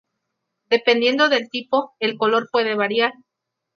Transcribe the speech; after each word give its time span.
Dependiendo 0.71 1.29
del 1.29 1.51
tipo, 1.51 1.93
el 1.99 2.17
color 2.17 2.49
puede 2.51 2.73
variar. 2.73 3.13